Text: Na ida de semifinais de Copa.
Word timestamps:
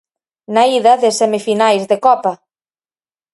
Na 0.53 0.63
ida 0.77 0.93
de 1.03 1.09
semifinais 1.21 1.83
de 1.89 1.97
Copa. 2.05 2.33